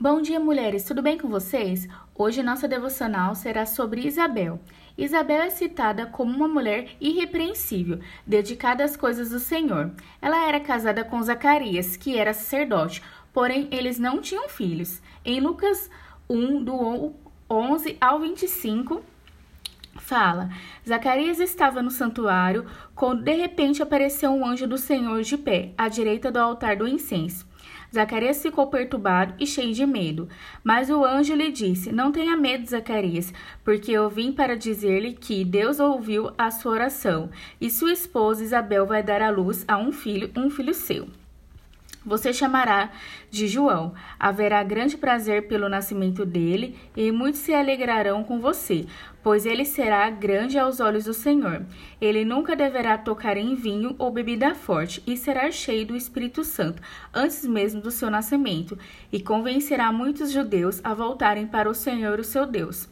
[0.00, 1.88] Bom dia, mulheres, tudo bem com vocês?
[2.14, 4.60] Hoje nossa devocional será sobre Isabel.
[4.96, 9.90] Isabel é citada como uma mulher irrepreensível, dedicada às coisas do Senhor.
[10.22, 15.02] Ela era casada com Zacarias, que era sacerdote, porém eles não tinham filhos.
[15.24, 15.90] Em Lucas
[16.30, 17.12] 1, do
[17.50, 19.02] 11 ao 25,
[19.96, 20.48] fala:
[20.88, 25.88] Zacarias estava no santuário quando de repente apareceu um anjo do Senhor de pé, à
[25.88, 27.47] direita do altar do incenso.
[27.92, 30.28] Zacarias ficou perturbado e cheio de medo.
[30.62, 33.32] Mas o anjo lhe disse: Não tenha medo, Zacarias,
[33.64, 38.86] porque eu vim para dizer-lhe que Deus ouviu a sua oração, e sua esposa Isabel
[38.86, 41.08] vai dar à luz a um filho, um filho seu.
[42.06, 42.90] Você chamará
[43.30, 43.92] de João.
[44.18, 48.86] Haverá grande prazer pelo nascimento dele, e muitos se alegrarão com você,
[49.22, 51.66] pois ele será grande aos olhos do Senhor.
[52.00, 56.82] Ele nunca deverá tocar em vinho ou bebida forte, e será cheio do Espírito Santo,
[57.12, 58.78] antes mesmo do seu nascimento,
[59.12, 62.88] e convencerá muitos judeus a voltarem para o Senhor, o seu Deus.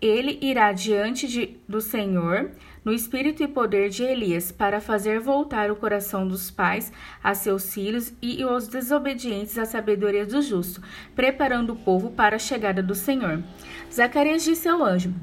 [0.00, 2.50] Ele irá diante de, do Senhor
[2.84, 7.72] no espírito e poder de Elias, para fazer voltar o coração dos pais a seus
[7.72, 10.82] filhos e os desobedientes à sabedoria do justo,
[11.14, 13.42] preparando o povo para a chegada do Senhor.
[13.90, 15.14] Zacarias disse ao anjo: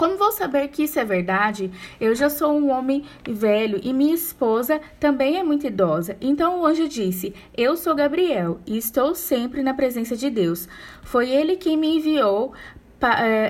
[0.00, 1.70] como vou saber que isso é verdade?
[2.00, 6.16] Eu já sou um homem velho e minha esposa também é muito idosa.
[6.22, 10.66] Então o anjo disse: Eu sou Gabriel e estou sempre na presença de Deus.
[11.02, 12.54] Foi ele quem me enviou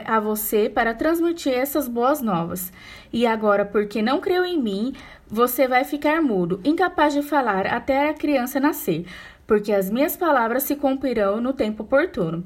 [0.06, 2.72] a você para transmitir essas boas novas.
[3.12, 4.92] E agora, porque não creu em mim,
[5.26, 9.06] você vai ficar mudo, incapaz de falar até a criança nascer,
[9.46, 12.44] porque as minhas palavras se cumprirão no tempo oportuno.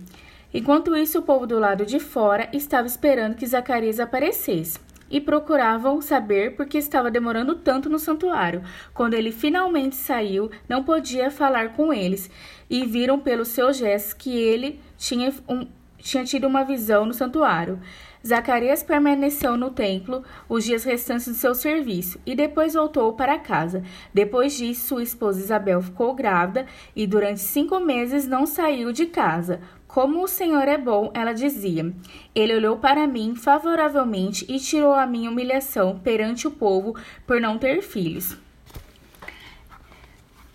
[0.53, 4.79] Enquanto isso, o povo do lado de fora estava esperando que Zacarias aparecesse
[5.11, 8.63] e procuravam saber por que estava demorando tanto no santuário.
[8.93, 12.31] Quando ele finalmente saiu, não podia falar com eles
[12.71, 15.67] e viram pelos seus gestos que ele tinha um
[16.05, 17.81] tinha tido uma visão no santuário.
[18.27, 23.83] Zacarias permaneceu no templo os dias restantes do seu serviço e depois voltou para casa.
[24.13, 29.61] Depois disso, sua esposa Isabel ficou grávida e durante cinco meses não saiu de casa.
[29.89, 31.93] Como o Senhor é bom, ela dizia.
[32.35, 36.95] Ele olhou para mim favoravelmente e tirou a minha humilhação perante o povo
[37.27, 38.37] por não ter filhos.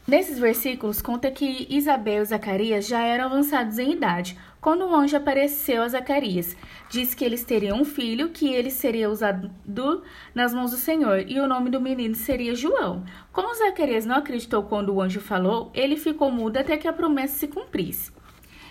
[0.09, 5.16] Nesses versículos conta que Isabel e Zacarias já eram avançados em idade, quando o anjo
[5.16, 6.58] apareceu a Zacarias.
[6.90, 10.02] Diz que eles teriam um filho, que ele seria usado do,
[10.34, 13.03] nas mãos do Senhor, e o nome do menino seria João.
[13.31, 17.38] Como Zacarias não acreditou quando o anjo falou, ele ficou mudo até que a promessa
[17.38, 18.12] se cumprisse.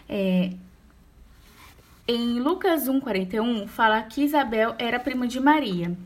[0.09, 0.51] É,
[2.09, 5.97] em Lucas 1,41, fala que Isabel era prima de Maria.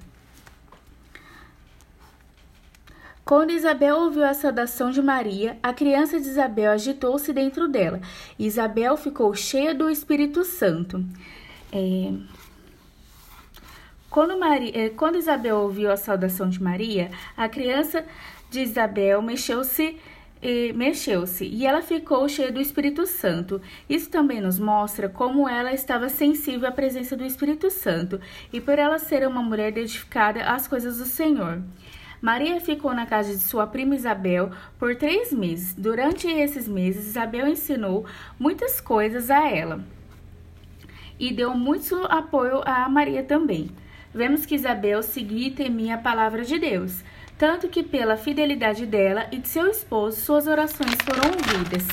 [3.25, 8.01] Quando Isabel ouviu a saudação de Maria, a criança de Isabel agitou-se dentro dela.
[8.39, 11.05] Isabel ficou cheia do Espírito Santo.
[11.73, 12.13] É...
[14.11, 18.05] Quando, Maria, é, quando Isabel ouviu a saudação de Maria, a criança
[18.51, 19.97] de Isabel mexeu-se
[20.75, 23.63] mexeu-se e ela ficou cheia do Espírito Santo.
[23.89, 28.21] Isso também nos mostra como ela estava sensível à presença do Espírito Santo
[28.53, 31.63] e por ela ser uma mulher dedicada às coisas do Senhor.
[32.23, 35.75] Maria ficou na casa de sua prima Isabel por três meses.
[35.75, 38.07] Durante esses meses, Isabel ensinou
[38.39, 39.85] muitas coisas a ela
[41.19, 43.71] e deu muito apoio a Maria também.
[44.15, 47.03] Vemos que Isabel seguia e temia a palavra de Deus,
[47.37, 51.89] tanto que pela fidelidade dela e de seu esposo, suas orações foram ouvidas.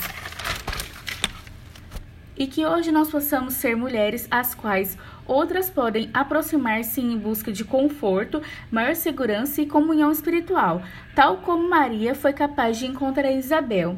[2.38, 4.96] E que hoje nós possamos ser mulheres as quais
[5.30, 8.42] Outras podem aproximar-se em busca de conforto,
[8.72, 10.82] maior segurança e comunhão espiritual,
[11.14, 13.96] tal como Maria foi capaz de encontrar Isabel.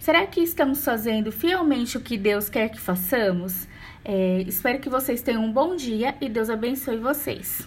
[0.00, 3.68] Será que estamos fazendo fielmente o que Deus quer que façamos?
[4.04, 7.64] É, espero que vocês tenham um bom dia e Deus abençoe vocês.